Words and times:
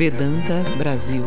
Vedanta 0.00 0.62
Brasil. 0.78 1.22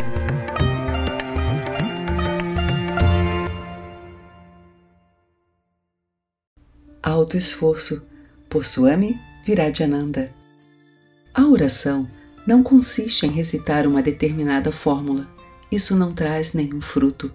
Autoesforço 7.04 8.02
por 8.50 8.66
Swami 8.66 9.16
Virajananda. 9.46 10.34
A 11.32 11.46
oração 11.46 12.10
não 12.48 12.64
consiste 12.64 13.28
em 13.28 13.30
recitar 13.30 13.86
uma 13.86 14.02
determinada 14.02 14.72
fórmula. 14.72 15.30
Isso 15.72 15.96
não 15.96 16.12
traz 16.12 16.54
nenhum 16.54 16.82
fruto. 16.82 17.32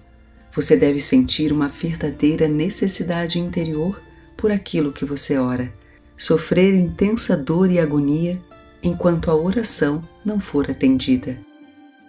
Você 0.52 0.76
deve 0.76 0.98
sentir 0.98 1.52
uma 1.52 1.68
verdadeira 1.68 2.48
necessidade 2.48 3.38
interior 3.38 4.02
por 4.36 4.50
aquilo 4.50 4.92
que 4.92 5.04
você 5.04 5.38
ora, 5.38 5.72
sofrer 6.16 6.74
intensa 6.74 7.36
dor 7.36 7.70
e 7.70 7.78
agonia 7.78 8.42
enquanto 8.82 9.30
a 9.30 9.34
oração 9.34 10.02
não 10.24 10.38
for 10.38 10.70
atendida. 10.70 11.38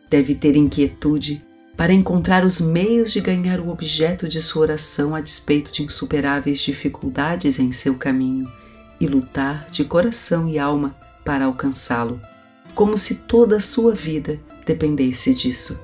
Deve 0.10 0.36
ter 0.36 0.56
inquietude 0.56 1.44
para 1.76 1.94
encontrar 1.94 2.44
os 2.44 2.60
meios 2.60 3.12
de 3.12 3.22
ganhar 3.22 3.60
o 3.60 3.70
objeto 3.70 4.28
de 4.28 4.42
sua 4.42 4.64
oração 4.64 5.16
a 5.16 5.22
despeito 5.22 5.72
de 5.72 5.84
insuperáveis 5.84 6.60
dificuldades 6.60 7.58
em 7.58 7.72
seu 7.72 7.96
caminho 7.96 8.52
e 9.00 9.08
lutar 9.08 9.68
de 9.72 9.86
coração 9.86 10.50
e 10.50 10.60
alma 10.60 10.96
para 11.24 11.46
alcançá-lo, 11.46 12.20
como 12.76 12.98
se 12.98 13.16
toda 13.16 13.58
a 13.58 13.62
sua 13.62 13.94
vida 13.94 14.40
dependesse 14.66 15.34
disso. 15.34 15.80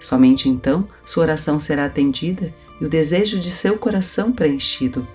Somente 0.00 0.48
então 0.48 0.88
sua 1.04 1.22
oração 1.22 1.60
será 1.60 1.84
atendida 1.84 2.52
e 2.80 2.84
o 2.84 2.88
desejo 2.88 3.38
de 3.38 3.50
seu 3.50 3.78
coração 3.78 4.32
preenchido. 4.32 5.06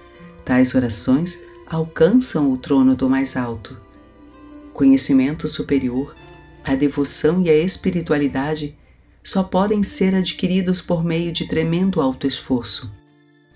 Tais 0.45 0.73
orações 0.73 1.39
alcançam 1.67 2.51
o 2.51 2.57
trono 2.57 2.95
do 2.95 3.09
mais 3.09 3.35
alto 3.35 3.90
conhecimento 4.73 5.47
superior, 5.47 6.15
a 6.63 6.75
devoção 6.75 7.41
e 7.41 7.49
a 7.49 7.57
espiritualidade 7.57 8.77
só 9.23 9.43
podem 9.43 9.83
ser 9.83 10.15
adquiridos 10.15 10.81
por 10.81 11.03
meio 11.03 11.31
de 11.31 11.47
tremendo 11.47 12.01
autoesforço. 12.01 12.91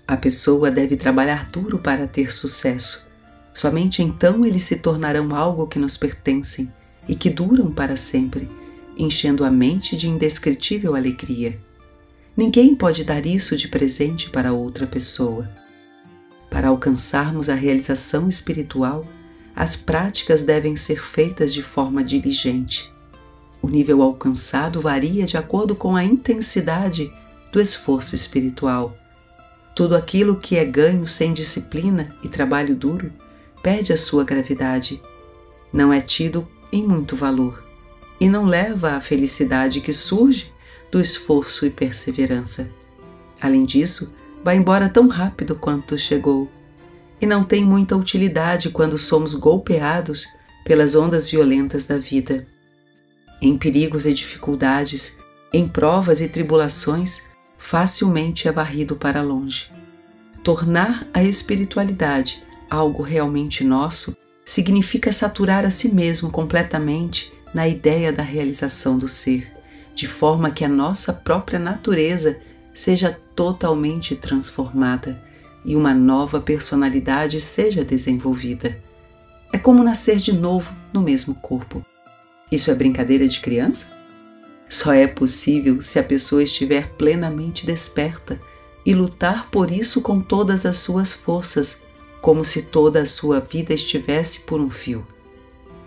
A 0.06 0.16
pessoa 0.16 0.70
deve 0.70 0.96
trabalhar 0.96 1.50
duro 1.50 1.78
para 1.78 2.06
ter 2.06 2.32
sucesso. 2.32 3.04
Somente 3.52 4.02
então 4.02 4.44
eles 4.44 4.62
se 4.62 4.76
tornarão 4.76 5.34
algo 5.34 5.66
que 5.66 5.78
nos 5.78 5.96
pertencem 5.96 6.72
e 7.08 7.14
que 7.14 7.30
duram 7.30 7.72
para 7.72 7.96
sempre, 7.96 8.48
enchendo 8.96 9.44
a 9.44 9.50
mente 9.50 9.96
de 9.96 10.08
indescritível 10.08 10.94
alegria. 10.94 11.58
Ninguém 12.36 12.74
pode 12.74 13.02
dar 13.02 13.24
isso 13.24 13.56
de 13.56 13.66
presente 13.66 14.30
para 14.30 14.52
outra 14.52 14.86
pessoa. 14.86 15.50
Para 16.50 16.68
alcançarmos 16.68 17.48
a 17.48 17.54
realização 17.54 18.28
espiritual, 18.28 19.06
as 19.56 19.74
práticas 19.74 20.42
devem 20.42 20.76
ser 20.76 21.02
feitas 21.02 21.54
de 21.54 21.62
forma 21.62 22.04
diligente. 22.04 22.92
O 23.62 23.70
nível 23.70 24.02
alcançado 24.02 24.82
varia 24.82 25.24
de 25.24 25.38
acordo 25.38 25.74
com 25.74 25.96
a 25.96 26.04
intensidade 26.04 27.10
do 27.50 27.58
esforço 27.58 28.14
espiritual. 28.14 28.94
Tudo 29.74 29.96
aquilo 29.96 30.36
que 30.36 30.56
é 30.56 30.64
ganho 30.64 31.08
sem 31.08 31.32
disciplina 31.32 32.14
e 32.22 32.28
trabalho 32.28 32.74
duro 32.74 33.10
perde 33.62 33.94
a 33.94 33.96
sua 33.96 34.24
gravidade, 34.24 35.00
não 35.72 35.90
é 35.90 36.02
tido 36.02 36.46
em 36.70 36.86
muito 36.86 37.16
valor 37.16 37.64
e 38.20 38.28
não 38.28 38.44
leva 38.44 38.92
à 38.92 39.00
felicidade 39.00 39.80
que 39.80 39.92
surge 39.92 40.52
do 40.92 41.00
esforço 41.00 41.64
e 41.64 41.70
perseverança. 41.70 42.70
Além 43.40 43.64
disso, 43.64 44.12
vai 44.44 44.56
embora 44.56 44.88
tão 44.88 45.08
rápido 45.08 45.56
quanto 45.56 45.98
chegou 45.98 46.50
e 47.20 47.26
não 47.26 47.44
tem 47.44 47.64
muita 47.64 47.96
utilidade 47.96 48.70
quando 48.70 48.98
somos 48.98 49.34
golpeados 49.34 50.26
pelas 50.64 50.94
ondas 50.94 51.28
violentas 51.28 51.84
da 51.84 51.98
vida. 51.98 52.46
Em 53.40 53.56
perigos 53.56 54.04
e 54.04 54.12
dificuldades, 54.12 55.18
em 55.52 55.68
provas 55.68 56.20
e 56.20 56.28
tribulações, 56.28 57.24
facilmente 57.56 58.48
é 58.48 58.52
varrido 58.52 58.96
para 58.96 59.22
longe. 59.22 59.70
Tornar 60.42 61.06
a 61.12 61.22
espiritualidade 61.22 62.42
algo 62.68 63.02
realmente 63.02 63.64
nosso 63.64 64.16
significa 64.44 65.12
saturar 65.12 65.64
a 65.64 65.70
si 65.70 65.92
mesmo 65.92 66.30
completamente 66.30 67.32
na 67.54 67.66
ideia 67.66 68.12
da 68.12 68.22
realização 68.22 68.98
do 68.98 69.08
ser, 69.08 69.52
de 69.94 70.06
forma 70.06 70.50
que 70.50 70.64
a 70.64 70.68
nossa 70.68 71.12
própria 71.12 71.58
natureza 71.58 72.38
seja 72.74 73.18
totalmente 73.34 74.14
transformada 74.14 75.24
e 75.66 75.74
uma 75.74 75.92
nova 75.92 76.40
personalidade 76.40 77.40
seja 77.40 77.84
desenvolvida. 77.84 78.80
É 79.52 79.58
como 79.58 79.82
nascer 79.82 80.16
de 80.16 80.32
novo 80.32 80.72
no 80.92 81.02
mesmo 81.02 81.34
corpo. 81.34 81.84
Isso 82.50 82.70
é 82.70 82.74
brincadeira 82.74 83.26
de 83.26 83.40
criança? 83.40 83.92
Só 84.68 84.92
é 84.92 85.08
possível 85.08 85.82
se 85.82 85.98
a 85.98 86.04
pessoa 86.04 86.42
estiver 86.42 86.90
plenamente 86.92 87.66
desperta 87.66 88.40
e 88.84 88.94
lutar 88.94 89.50
por 89.50 89.72
isso 89.72 90.00
com 90.00 90.20
todas 90.20 90.64
as 90.64 90.76
suas 90.76 91.12
forças, 91.12 91.82
como 92.22 92.44
se 92.44 92.62
toda 92.62 93.02
a 93.02 93.06
sua 93.06 93.40
vida 93.40 93.74
estivesse 93.74 94.40
por 94.40 94.60
um 94.60 94.70
fio. 94.70 95.04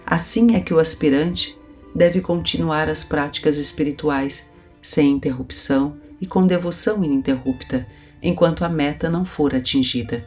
Assim 0.05 0.55
é 0.55 0.59
que 0.59 0.73
o 0.73 0.79
aspirante 0.79 1.57
deve 1.95 2.19
continuar 2.19 2.89
as 2.89 3.03
práticas 3.03 3.55
espirituais 3.55 4.49
sem 4.81 5.11
interrupção 5.11 5.97
e 6.19 6.27
com 6.27 6.45
devoção 6.45 7.01
ininterrupta 7.03 7.87
enquanto 8.21 8.63
a 8.63 8.69
meta 8.69 9.09
não 9.09 9.25
for 9.25 9.55
atingida. 9.55 10.25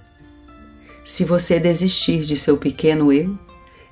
Se 1.05 1.25
você 1.25 1.59
desistir 1.59 2.23
de 2.23 2.37
seu 2.37 2.57
pequeno 2.57 3.13
eu, 3.13 3.37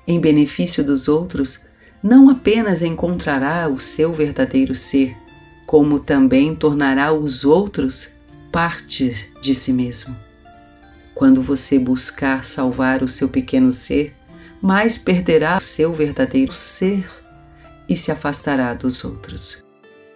em 0.07 0.19
benefício 0.19 0.83
dos 0.83 1.07
outros, 1.07 1.61
não 2.01 2.29
apenas 2.29 2.81
encontrará 2.81 3.67
o 3.67 3.79
seu 3.79 4.13
verdadeiro 4.13 4.73
ser, 4.73 5.15
como 5.65 5.99
também 5.99 6.55
tornará 6.55 7.11
os 7.13 7.43
outros 7.43 8.13
parte 8.51 9.31
de 9.41 9.53
si 9.53 9.71
mesmo. 9.71 10.15
Quando 11.13 11.41
você 11.41 11.77
buscar 11.77 12.43
salvar 12.43 13.03
o 13.03 13.07
seu 13.07 13.29
pequeno 13.29 13.71
ser, 13.71 14.15
mais 14.61 14.97
perderá 14.97 15.57
o 15.57 15.61
seu 15.61 15.93
verdadeiro 15.93 16.51
ser 16.51 17.07
e 17.87 17.95
se 17.95 18.11
afastará 18.11 18.73
dos 18.73 19.03
outros. 19.03 19.63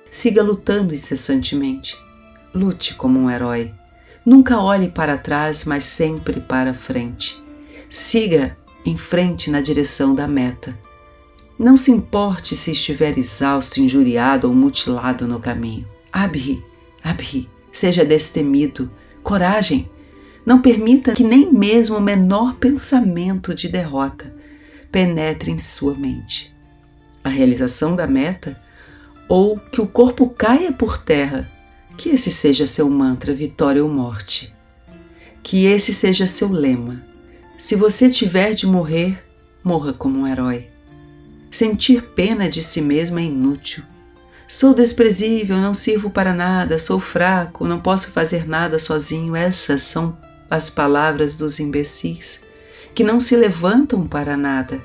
Siga 0.09 0.41
lutando 0.41 0.93
incessantemente 0.93 2.04
Lute 2.55 2.95
como 2.95 3.19
um 3.19 3.29
herói. 3.29 3.73
Nunca 4.25 4.57
olhe 4.61 4.87
para 4.87 5.17
trás, 5.17 5.65
mas 5.65 5.83
sempre 5.83 6.39
para 6.39 6.73
frente. 6.73 7.37
Siga 7.89 8.55
em 8.85 8.95
frente 8.95 9.51
na 9.51 9.59
direção 9.59 10.15
da 10.15 10.25
meta. 10.25 10.73
Não 11.59 11.75
se 11.75 11.91
importe 11.91 12.55
se 12.55 12.71
estiver 12.71 13.17
exausto, 13.17 13.81
injuriado 13.81 14.47
ou 14.47 14.55
mutilado 14.55 15.27
no 15.27 15.37
caminho. 15.37 15.85
Abri, 16.13 16.63
abri, 17.03 17.49
seja 17.73 18.05
destemido, 18.05 18.89
coragem. 19.21 19.89
Não 20.45 20.61
permita 20.61 21.13
que 21.13 21.25
nem 21.25 21.51
mesmo 21.51 21.97
o 21.97 22.01
menor 22.01 22.55
pensamento 22.55 23.53
de 23.53 23.67
derrota 23.67 24.33
penetre 24.89 25.51
em 25.51 25.57
sua 25.57 25.93
mente. 25.93 26.55
A 27.21 27.27
realização 27.27 27.97
da 27.97 28.07
meta 28.07 28.57
ou 29.27 29.59
que 29.59 29.81
o 29.81 29.87
corpo 29.87 30.29
caia 30.29 30.71
por 30.71 30.97
terra 30.97 31.53
que 31.97 32.09
esse 32.09 32.31
seja 32.31 32.67
seu 32.67 32.89
mantra, 32.89 33.33
vitória 33.33 33.83
ou 33.83 33.89
morte. 33.89 34.53
Que 35.41 35.65
esse 35.65 35.93
seja 35.93 36.27
seu 36.27 36.51
lema. 36.51 37.03
Se 37.57 37.75
você 37.75 38.09
tiver 38.09 38.53
de 38.53 38.67
morrer, 38.67 39.23
morra 39.63 39.93
como 39.93 40.19
um 40.19 40.27
herói. 40.27 40.67
Sentir 41.49 42.01
pena 42.13 42.49
de 42.49 42.61
si 42.61 42.81
mesmo 42.81 43.19
é 43.19 43.23
inútil. 43.23 43.83
Sou 44.47 44.73
desprezível, 44.73 45.57
não 45.57 45.73
sirvo 45.73 46.09
para 46.09 46.33
nada, 46.33 46.77
sou 46.77 46.99
fraco, 46.99 47.65
não 47.65 47.79
posso 47.79 48.11
fazer 48.11 48.47
nada 48.47 48.77
sozinho. 48.77 49.35
Essas 49.35 49.81
são 49.83 50.17
as 50.49 50.69
palavras 50.69 51.37
dos 51.37 51.59
imbecis, 51.59 52.43
que 52.93 53.03
não 53.03 53.19
se 53.19 53.35
levantam 53.35 54.05
para 54.05 54.35
nada. 54.35 54.83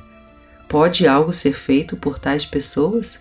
Pode 0.69 1.07
algo 1.07 1.33
ser 1.33 1.55
feito 1.55 1.97
por 1.97 2.19
tais 2.19 2.47
pessoas? 2.47 3.21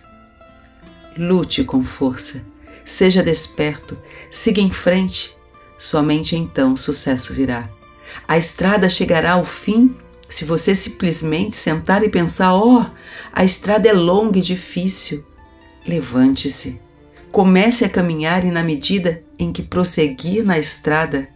Lute 1.18 1.64
com 1.64 1.82
força 1.82 2.40
Seja 2.84 3.22
desperto, 3.22 3.98
siga 4.30 4.60
em 4.60 4.70
frente. 4.70 5.36
Somente 5.78 6.36
então 6.36 6.74
o 6.74 6.78
sucesso 6.78 7.32
virá. 7.32 7.68
A 8.26 8.36
estrada 8.36 8.88
chegará 8.88 9.32
ao 9.32 9.44
fim 9.44 9.96
se 10.28 10.44
você 10.44 10.74
simplesmente 10.74 11.56
sentar 11.56 12.04
e 12.04 12.08
pensar: 12.08 12.54
oh, 12.54 12.84
a 13.32 13.44
estrada 13.44 13.88
é 13.88 13.92
longa 13.92 14.38
e 14.38 14.42
difícil. 14.42 15.24
Levante-se. 15.86 16.80
Comece 17.32 17.84
a 17.84 17.88
caminhar 17.88 18.44
e, 18.44 18.50
na 18.50 18.62
medida 18.62 19.22
em 19.38 19.52
que 19.52 19.62
prosseguir 19.62 20.44
na 20.44 20.58
estrada, 20.58 21.28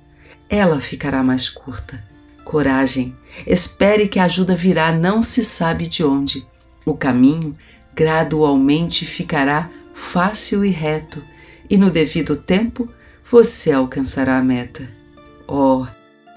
ela 0.48 0.80
ficará 0.80 1.22
mais 1.22 1.48
curta. 1.48 2.02
Coragem. 2.44 3.16
Espere 3.46 4.06
que 4.06 4.18
a 4.18 4.24
ajuda 4.24 4.54
virá, 4.54 4.92
não 4.92 5.22
se 5.22 5.44
sabe 5.44 5.88
de 5.88 6.04
onde. 6.04 6.46
O 6.84 6.94
caminho 6.94 7.56
gradualmente 7.94 9.06
ficará 9.06 9.70
fácil 9.94 10.64
e 10.64 10.70
reto 10.70 11.24
e 11.68 11.76
no 11.76 11.90
devido 11.90 12.36
tempo 12.36 12.88
você 13.30 13.72
alcançará 13.72 14.38
a 14.38 14.42
meta. 14.42 14.88
Oh, 15.46 15.86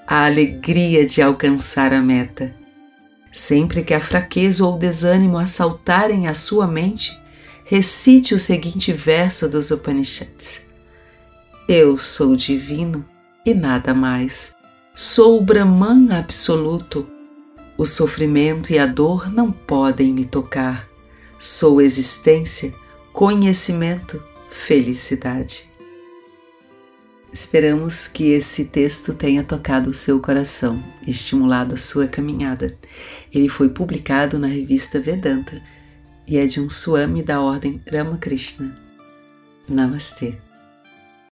a 0.05 0.25
alegria 0.25 1.05
de 1.05 1.21
alcançar 1.21 1.93
a 1.93 2.01
meta! 2.01 2.55
Sempre 3.31 3.83
que 3.83 3.93
a 3.93 3.99
fraqueza 3.99 4.65
ou 4.65 4.75
o 4.75 4.79
desânimo 4.79 5.37
assaltarem 5.37 6.27
a 6.27 6.33
sua 6.33 6.65
mente, 6.65 7.19
recite 7.65 8.33
o 8.33 8.39
seguinte 8.39 8.93
verso 8.93 9.47
dos 9.47 9.69
Upanishads: 9.69 10.65
Eu 11.67 11.97
sou 11.97 12.35
divino 12.35 13.05
e 13.45 13.53
nada 13.53 13.93
mais. 13.93 14.55
Sou 14.95 15.37
o 15.37 15.41
Brahman 15.41 16.11
absoluto. 16.11 17.07
O 17.77 17.85
sofrimento 17.85 18.73
e 18.73 18.79
a 18.79 18.87
dor 18.87 19.31
não 19.31 19.51
podem 19.51 20.11
me 20.11 20.25
tocar. 20.25 20.87
Sou 21.37 21.79
existência, 21.79 22.73
conhecimento, 23.13 24.19
felicidade. 24.49 25.69
Esperamos 27.31 28.07
que 28.07 28.31
esse 28.31 28.65
texto 28.65 29.13
tenha 29.13 29.43
tocado 29.43 29.89
o 29.89 29.93
seu 29.93 30.19
coração 30.19 30.83
estimulado 31.05 31.75
a 31.75 31.77
sua 31.77 32.07
caminhada. 32.07 32.75
Ele 33.33 33.49
foi 33.49 33.69
publicado 33.69 34.39
na 34.39 34.47
revista 34.47 34.99
Vedanta 34.99 35.61
e 36.25 36.37
é 36.37 36.45
de 36.45 36.59
um 36.59 36.69
Swami 36.69 37.21
da 37.21 37.39
ordem 37.41 37.81
Ramakrishna. 37.91 38.75
Namastê. 39.67 40.46